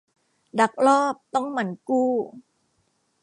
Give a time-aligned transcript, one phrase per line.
[0.59, 2.11] ดักลอบต้องหมั่นกู้